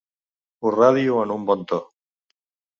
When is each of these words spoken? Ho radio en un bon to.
Ho 0.63 0.71
radio 0.77 1.21
en 1.27 1.35
un 1.37 1.47
bon 1.53 1.63
to. 1.75 1.81